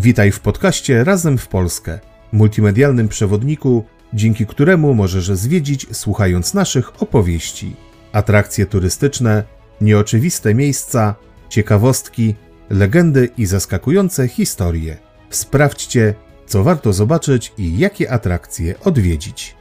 [0.00, 1.98] Witaj w podcaście Razem w Polskę,
[2.32, 7.76] multimedialnym przewodniku, dzięki któremu możesz zwiedzić słuchając naszych opowieści.
[8.12, 9.44] Atrakcje turystyczne,
[9.80, 11.14] nieoczywiste miejsca,
[11.48, 12.34] ciekawostki,
[12.70, 14.96] legendy i zaskakujące historie.
[15.30, 16.14] Sprawdźcie,
[16.46, 19.57] co warto zobaczyć i jakie atrakcje odwiedzić.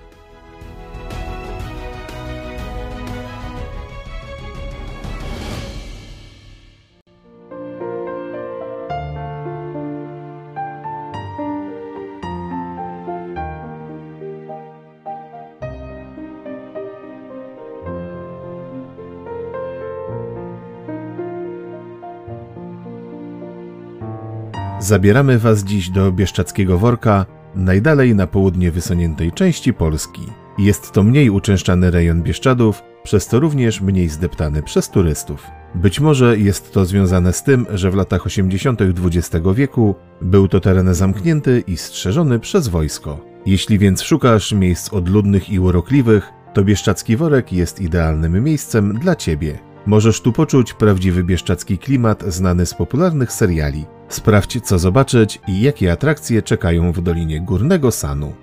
[24.87, 30.21] Zabieramy Was dziś do Bieszczackiego Worka, najdalej na południe wysuniętej części Polski.
[30.57, 35.43] Jest to mniej uczęszczany rejon Bieszczadów, przez to również mniej zdeptany przez turystów.
[35.75, 38.79] Być może jest to związane z tym, że w latach 80.
[38.81, 43.25] XX wieku był to teren zamknięty i strzeżony przez wojsko.
[43.45, 49.59] Jeśli więc szukasz miejsc odludnych i urokliwych, to Bieszczacki Worek jest idealnym miejscem dla Ciebie.
[49.87, 53.85] Możesz tu poczuć prawdziwy bieszczacki klimat znany z popularnych seriali.
[54.09, 58.33] Sprawdź, co zobaczyć i jakie atrakcje czekają w Dolinie Górnego Sanu.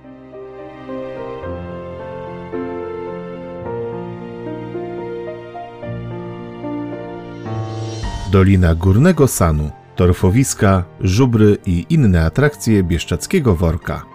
[8.33, 14.14] Dolina Górnego Sanu, torfowiska, żubry i inne atrakcje Bieszczackiego Worka.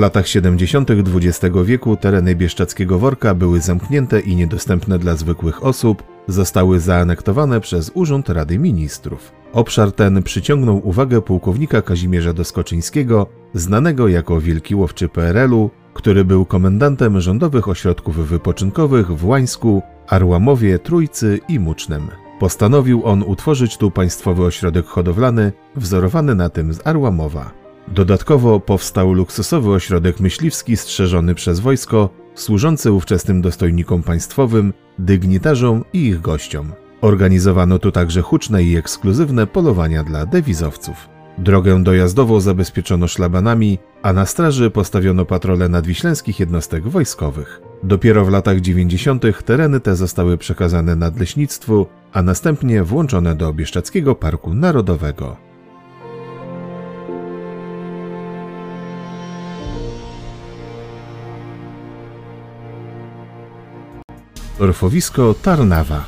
[0.00, 0.90] Latach 70.
[0.90, 7.90] XX wieku tereny Bieszczackiego Worka były zamknięte i niedostępne dla zwykłych osób, zostały zaanektowane przez
[7.94, 9.32] Urząd Rady Ministrów.
[9.52, 17.20] Obszar ten przyciągnął uwagę pułkownika Kazimierza Doskoczyńskiego, znanego jako Wielki Łowczy PRL-u, który był komendantem
[17.20, 22.08] rządowych ośrodków wypoczynkowych w Łańsku, Arłamowie, Trójcy i Mucznem.
[22.38, 27.59] Postanowił on utworzyć tu państwowy ośrodek hodowlany, wzorowany na tym z Arłamowa.
[27.88, 36.20] Dodatkowo powstał luksusowy ośrodek myśliwski strzeżony przez wojsko, służący ówczesnym dostojnikom państwowym, dygnitarzom i ich
[36.20, 36.72] gościom.
[37.00, 41.08] Organizowano tu także huczne i ekskluzywne polowania dla dewizowców.
[41.38, 47.60] Drogę dojazdową zabezpieczono szlabanami, a na straży postawiono patrole nadwiślęskich jednostek wojskowych.
[47.82, 49.44] Dopiero w latach 90.
[49.44, 55.49] tereny te zostały przekazane nadleśnictwu, a następnie włączone do Bieszczackiego Parku Narodowego.
[64.60, 66.04] Torfowisko Tarnawa.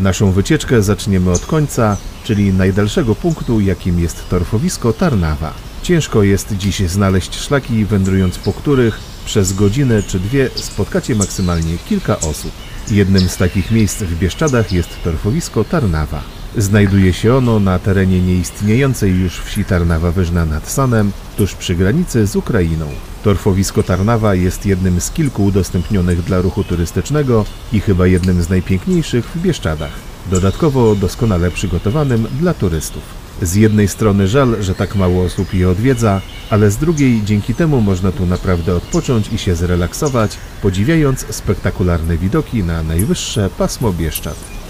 [0.00, 5.54] Naszą wycieczkę zaczniemy od końca, czyli najdalszego punktu, jakim jest torfowisko Tarnawa.
[5.82, 12.20] Ciężko jest dziś znaleźć szlaki, wędrując po których przez godzinę czy dwie spotkacie maksymalnie kilka
[12.20, 12.52] osób.
[12.90, 16.33] Jednym z takich miejsc w Bieszczadach jest torfowisko Tarnawa.
[16.56, 22.36] Znajduje się ono na terenie nieistniejącej już wsi Tarnawa-Wyżna nad Sanem, tuż przy granicy z
[22.36, 22.86] Ukrainą.
[23.22, 29.26] Torfowisko Tarnawa jest jednym z kilku udostępnionych dla ruchu turystycznego i chyba jednym z najpiękniejszych
[29.26, 29.92] w Bieszczadach.
[30.30, 33.02] Dodatkowo doskonale przygotowanym dla turystów.
[33.42, 37.80] Z jednej strony żal, że tak mało osób je odwiedza, ale z drugiej dzięki temu
[37.80, 44.63] można tu naprawdę odpocząć i się zrelaksować, podziwiając spektakularne widoki na najwyższe pasmo Bieszczad.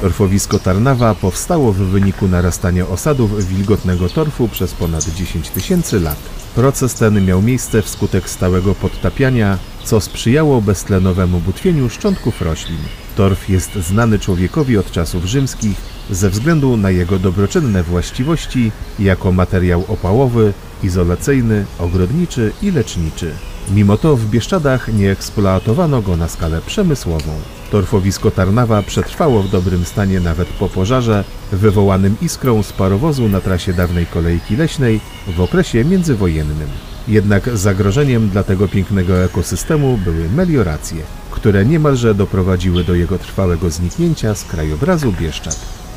[0.00, 6.16] Torfowisko Tarnawa powstało w wyniku narastania osadów wilgotnego torfu przez ponad 10 tysięcy lat.
[6.54, 12.78] Proces ten miał miejsce wskutek stałego podtapiania, co sprzyjało beztlenowemu butwieniu szczątków roślin.
[13.16, 15.76] Torf jest znany człowiekowi od czasów rzymskich
[16.10, 20.52] ze względu na jego dobroczynne właściwości jako materiał opałowy,
[20.82, 23.32] izolacyjny, ogrodniczy i leczniczy.
[23.70, 27.59] Mimo to w Bieszczadach nie eksploatowano go na skalę przemysłową.
[27.70, 33.72] Torfowisko Tarnawa przetrwało w dobrym stanie nawet po pożarze wywołanym iskrą z parowozu na trasie
[33.72, 35.00] dawnej kolejki leśnej
[35.36, 36.68] w okresie międzywojennym.
[37.08, 44.34] Jednak zagrożeniem dla tego pięknego ekosystemu były melioracje, które niemalże doprowadziły do jego trwałego zniknięcia
[44.34, 45.89] z krajobrazu Bieszczad.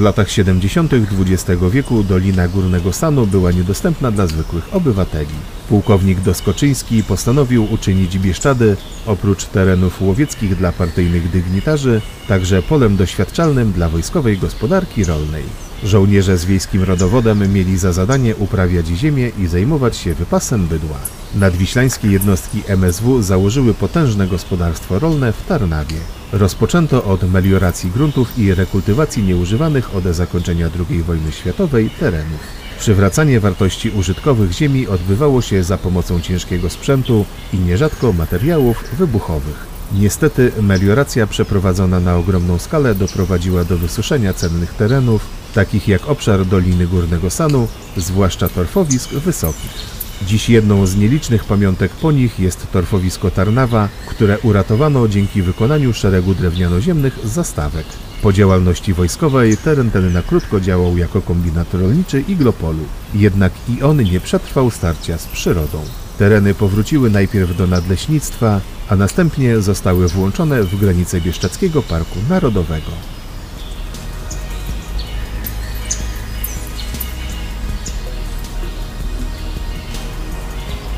[0.00, 0.92] W latach 70.
[0.92, 5.34] XX wieku Dolina Górnego Sanu była niedostępna dla zwykłych obywateli.
[5.68, 8.76] Pułkownik Doskoczyński postanowił uczynić Bieszczady,
[9.06, 15.44] oprócz terenów łowieckich dla partyjnych dygnitarzy, także polem doświadczalnym dla wojskowej gospodarki rolnej.
[15.84, 20.98] Żołnierze z wiejskim rodowodem mieli za zadanie uprawiać ziemię i zajmować się wypasem bydła.
[21.34, 25.96] Nadwiślańskie jednostki MSW założyły potężne gospodarstwo rolne w Tarnawie.
[26.32, 32.40] Rozpoczęto od melioracji gruntów i rekultywacji nieużywanych od zakończenia II wojny światowej terenów.
[32.78, 39.66] Przywracanie wartości użytkowych ziemi odbywało się za pomocą ciężkiego sprzętu i nierzadko materiałów wybuchowych.
[39.92, 46.86] Niestety melioracja przeprowadzona na ogromną skalę doprowadziła do wysuszenia cennych terenów, takich jak obszar Doliny
[46.86, 49.99] Górnego Sanu, zwłaszcza torfowisk wysokich.
[50.26, 56.34] Dziś jedną z nielicznych pamiątek po nich jest torfowisko Tarnawa, które uratowano dzięki wykonaniu szeregu
[56.34, 57.86] drewnianoziemnych zastawek.
[58.22, 62.84] Po działalności wojskowej teren ten na krótko działał jako kombinat rolniczy Iglopolu,
[63.14, 65.78] jednak i on nie przetrwał starcia z przyrodą.
[66.18, 73.19] Tereny powróciły najpierw do nadleśnictwa, a następnie zostały włączone w granice Bieszczadzkiego Parku Narodowego.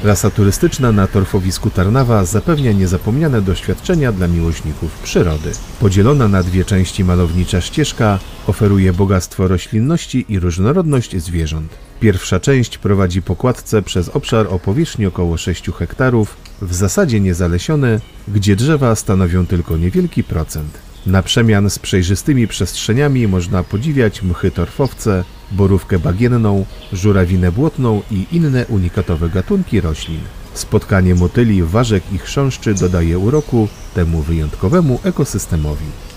[0.04, 5.52] Rasa turystyczna na torfowisku Tarnawa zapewnia niezapomniane doświadczenia dla miłośników przyrody.
[5.81, 11.72] Podzielona na dwie części malownicza ścieżka oferuje bogactwo roślinności i różnorodność zwierząt.
[12.00, 18.00] Pierwsza część prowadzi po kładce przez obszar o powierzchni około 6 hektarów, w zasadzie niezalesiony,
[18.28, 20.78] gdzie drzewa stanowią tylko niewielki procent.
[21.06, 28.66] Na przemian z przejrzystymi przestrzeniami można podziwiać mchy torfowce, borówkę bagienną, żurawinę błotną i inne
[28.66, 30.20] unikatowe gatunki roślin.
[30.54, 36.12] Spotkanie motyli, ważek i chrząszczy dodaje uroku temu wyjątkowemu ekosystemowi.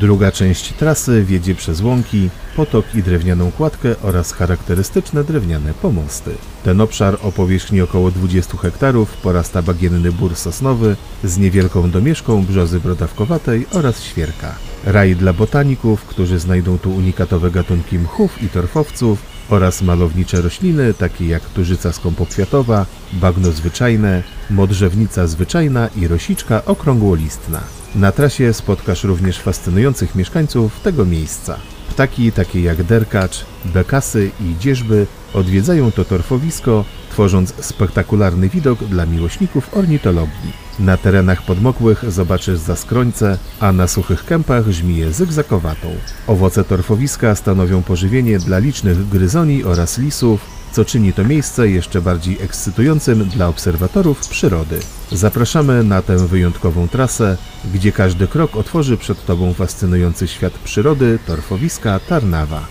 [0.00, 6.30] Druga część trasy wiedzie przez łąki, potok i drewnianą kładkę oraz charakterystyczne drewniane pomosty.
[6.64, 12.80] Ten obszar o powierzchni około 20 hektarów porasta bagienny bór sosnowy z niewielką domieszką brzozy
[12.80, 14.54] brodawkowatej oraz świerka.
[14.84, 21.26] Raj dla botaników, którzy znajdą tu unikatowe gatunki mchów i torfowców oraz malownicze rośliny takie
[21.26, 27.60] jak tużyca skąpokwiatowa, bagno zwyczajne, modrzewnica zwyczajna i rosiczka okrągłolistna.
[27.94, 31.58] Na trasie spotkasz również fascynujących mieszkańców tego miejsca.
[31.98, 39.76] Ptaki takie jak derkacz, bekasy i dzierzby odwiedzają to torfowisko, tworząc spektakularny widok dla miłośników
[39.76, 40.52] ornitologii.
[40.78, 45.88] Na terenach podmokłych zobaczysz zaskrońce, a na suchych kępach żmiję zygzakowatą.
[46.26, 52.38] Owoce torfowiska stanowią pożywienie dla licznych gryzoni oraz lisów, co czyni to miejsce jeszcze bardziej
[52.40, 54.80] ekscytującym dla obserwatorów przyrody.
[55.12, 57.36] Zapraszamy na tę wyjątkową trasę,
[57.74, 62.66] gdzie każdy krok otworzy przed Tobą fascynujący świat przyrody torfowiska Tarnawa.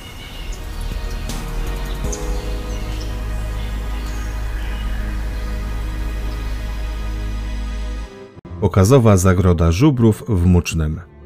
[8.62, 11.17] Okazowa zagroda żubrów w Mucznem.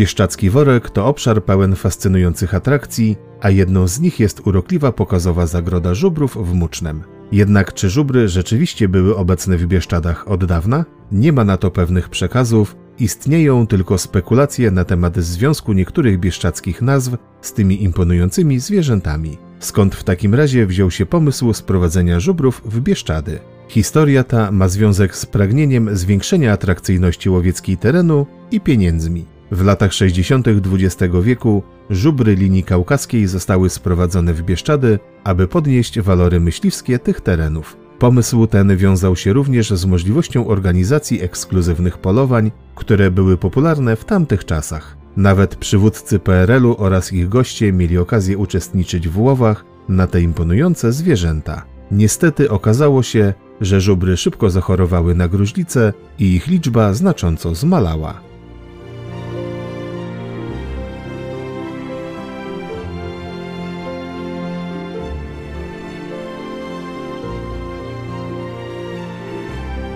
[0.00, 5.94] Bieszczacki Worek to obszar pełen fascynujących atrakcji, a jedną z nich jest urokliwa pokazowa zagroda
[5.94, 7.02] żubrów w Mucznem.
[7.32, 10.84] Jednak czy żubry rzeczywiście były obecne w Bieszczadach od dawna?
[11.12, 17.16] Nie ma na to pewnych przekazów, istnieją tylko spekulacje na temat związku niektórych bieszczadzkich nazw
[17.40, 19.38] z tymi imponującymi zwierzętami.
[19.58, 23.38] Skąd w takim razie wziął się pomysł sprowadzenia żubrów w Bieszczady?
[23.68, 29.39] Historia ta ma związek z pragnieniem zwiększenia atrakcyjności łowieckiej terenu i pieniędzmi.
[29.50, 30.46] W latach 60.
[30.48, 37.76] XX wieku żubry linii kaukaskiej zostały sprowadzone w Bieszczady, aby podnieść walory myśliwskie tych terenów.
[37.98, 44.44] Pomysł ten wiązał się również z możliwością organizacji ekskluzywnych polowań, które były popularne w tamtych
[44.44, 44.96] czasach.
[45.16, 51.62] Nawet przywódcy PRL-u oraz ich goście mieli okazję uczestniczyć w łowach na te imponujące zwierzęta.
[51.90, 58.29] Niestety okazało się, że żubry szybko zachorowały na gruźlicę i ich liczba znacząco zmalała.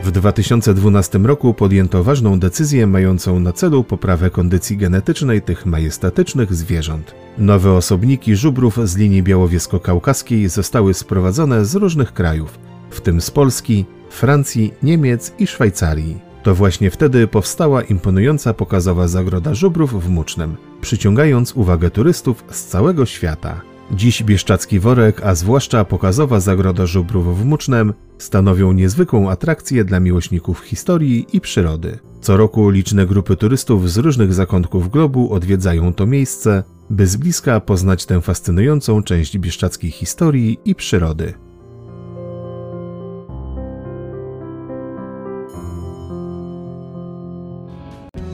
[0.04, 7.14] W 2012 roku podjęto ważną decyzję mającą na celu poprawę kondycji genetycznej tych majestatycznych zwierząt.
[7.38, 12.58] Nowe osobniki żubrów z linii białowiesko-kaukaskiej zostały sprowadzone z różnych krajów,
[12.90, 16.18] w tym z Polski, Francji, Niemiec i Szwajcarii.
[16.42, 23.06] To właśnie wtedy powstała imponująca pokazowa zagroda żubrów w Mucznem, przyciągając uwagę turystów z całego
[23.06, 23.60] świata.
[23.90, 30.60] Dziś Bieszczacki Worek, a zwłaszcza pokazowa zagroda żubrów w Mucznem, stanowią niezwykłą atrakcję dla miłośników
[30.60, 31.98] historii i przyrody.
[32.20, 37.60] Co roku liczne grupy turystów z różnych zakątków globu odwiedzają to miejsce, by z bliska
[37.60, 41.34] poznać tę fascynującą część bieszczackiej historii i przyrody.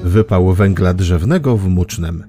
[0.05, 2.25] Wypał węgla drzewnego w Mucznem.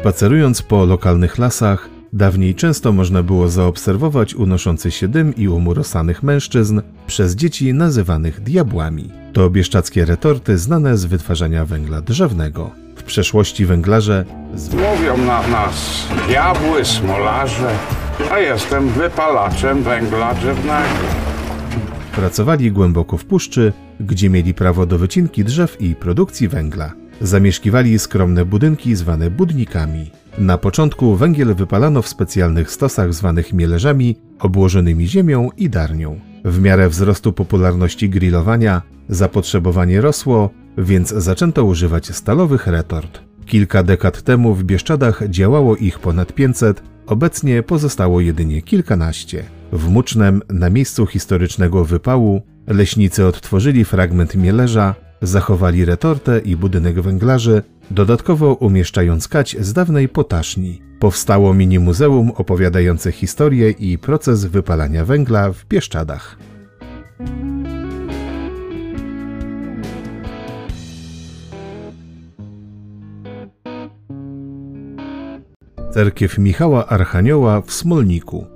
[0.00, 6.80] Spacerując po lokalnych lasach, dawniej często można było zaobserwować unoszący się dym i umurosanych mężczyzn
[7.06, 9.10] przez dzieci nazywanych diabłami.
[9.32, 12.70] To bieszczackie retorty znane z wytwarzania węgla drzewnego.
[12.96, 14.74] W przeszłości węglarze z...
[14.74, 17.70] Mówią na nas diabły, smolarze,
[18.30, 21.04] a jestem wypalaczem węgla drzewnego.
[22.12, 26.92] Pracowali głęboko w puszczy, gdzie mieli prawo do wycinki drzew i produkcji węgla.
[27.20, 30.10] Zamieszkiwali skromne budynki zwane budnikami.
[30.38, 36.20] Na początku węgiel wypalano w specjalnych stosach zwanych mielerzami, obłożonymi ziemią i darnią.
[36.44, 43.20] W miarę wzrostu popularności grillowania zapotrzebowanie rosło, więc zaczęto używać stalowych retort.
[43.46, 49.44] Kilka dekad temu w Bieszczadach działało ich ponad 500, obecnie pozostało jedynie kilkanaście.
[49.72, 57.62] W Mucznem, na miejscu historycznego wypału, leśnicy odtworzyli fragment mielerza, Zachowali retortę i budynek węglarzy,
[57.90, 60.82] dodatkowo umieszczając kać z dawnej potaszni.
[60.98, 66.38] Powstało mini muzeum opowiadające historię i proces wypalania węgla w Bieszczadach.
[75.94, 78.46] Cerkiew Michała Archanioła w Smolniku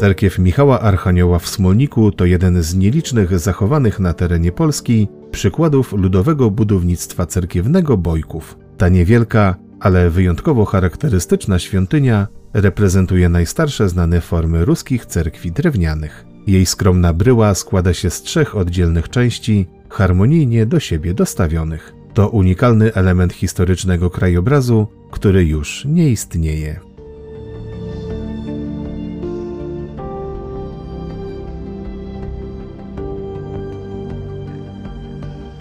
[0.00, 6.50] Cerkiew Michała Archanioła w Smolniku to jeden z nielicznych zachowanych na terenie Polski przykładów ludowego
[6.50, 8.58] budownictwa cerkiewnego Bojków.
[8.76, 16.24] Ta niewielka, ale wyjątkowo charakterystyczna świątynia reprezentuje najstarsze znane formy ruskich cerkwi drewnianych.
[16.46, 21.94] Jej skromna bryła składa się z trzech oddzielnych części, harmonijnie do siebie dostawionych.
[22.14, 26.89] To unikalny element historycznego krajobrazu, który już nie istnieje.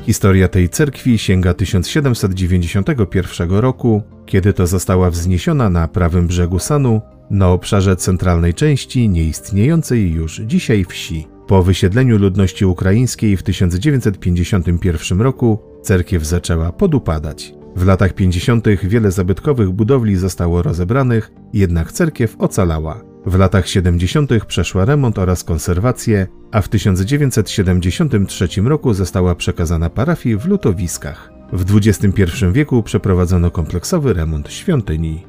[0.05, 7.49] Historia tej cerkwi sięga 1791 roku, kiedy to została wzniesiona na prawym brzegu Sanu, na
[7.49, 11.27] obszarze centralnej części nieistniejącej już dzisiaj wsi.
[11.47, 17.53] Po wysiedleniu ludności ukraińskiej w 1951 roku cerkiew zaczęła podupadać.
[17.75, 18.67] W latach 50.
[18.83, 23.08] wiele zabytkowych budowli zostało rozebranych, jednak cerkiew ocalała.
[23.25, 24.45] W latach 70.
[24.47, 31.31] przeszła remont oraz konserwację, a w 1973 roku została przekazana parafii w Lutowiskach.
[31.53, 35.25] W XXI wieku przeprowadzono kompleksowy remont świątyni.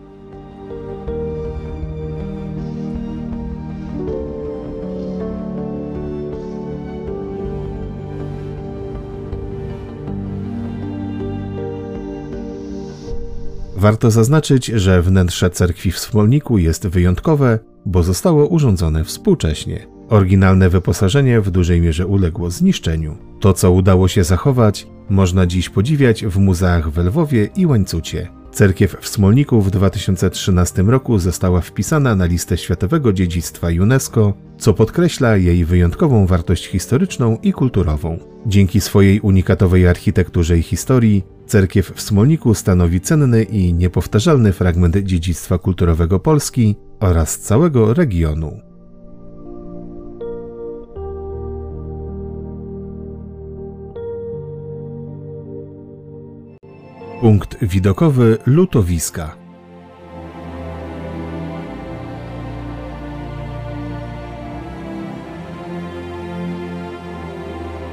[13.76, 19.86] Warto zaznaczyć, że wnętrze cerkwi w Smolniku jest wyjątkowe, bo zostało urządzone współcześnie.
[20.08, 23.16] Oryginalne wyposażenie w dużej mierze uległo zniszczeniu.
[23.40, 28.28] To, co udało się zachować, można dziś podziwiać w muzeach w Lwowie i Łańcucie.
[28.52, 35.36] Cerkiew w Smolniku w 2013 roku została wpisana na listę Światowego Dziedzictwa UNESCO, co podkreśla
[35.36, 38.18] jej wyjątkową wartość historyczną i kulturową.
[38.46, 45.58] Dzięki swojej unikatowej architekturze i historii, cerkiew w Smolniku stanowi cenny i niepowtarzalny fragment dziedzictwa
[45.58, 48.60] kulturowego Polski oraz całego regionu.
[57.20, 59.36] Punkt widokowy Lutowiska.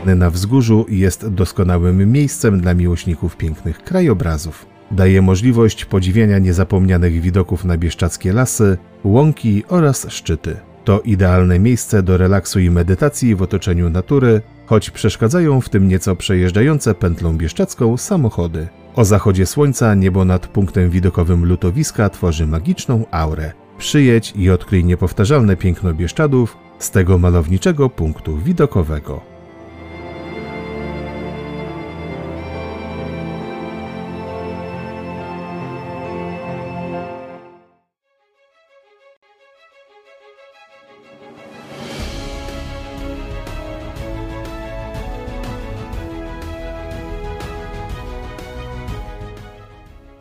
[0.06, 4.77] Na wzgórzu jest doskonałym miejscem dla miłośników pięknych krajobrazów.
[4.92, 10.58] Daje możliwość podziwiania niezapomnianych widoków na bieszczackie lasy, łąki oraz szczyty.
[10.84, 16.16] To idealne miejsce do relaksu i medytacji w otoczeniu natury, choć przeszkadzają w tym nieco
[16.16, 18.68] przejeżdżające pętlą bieszczacką samochody.
[18.96, 23.52] O zachodzie słońca niebo nad punktem widokowym lutowiska tworzy magiczną aurę.
[23.78, 29.37] Przyjedź i odkryj niepowtarzalne piękno Bieszczadów z tego malowniczego punktu widokowego.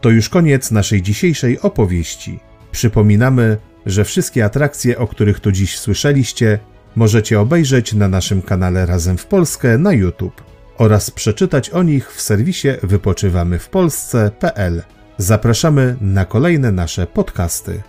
[0.06, 2.40] To już koniec naszej dzisiejszej opowieści.
[2.72, 6.58] Przypominamy, że wszystkie atrakcje, o których tu dziś słyszeliście,
[6.96, 10.42] możecie obejrzeć na naszym kanale Razem w Polskę na YouTube
[10.78, 14.82] oraz przeczytać o nich w serwisie wypoczywamywpolsce.pl.
[15.18, 17.82] Zapraszamy na kolejne nasze podcasty.